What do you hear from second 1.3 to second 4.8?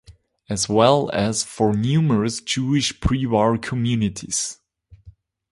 for numerous Jewish prewar communities.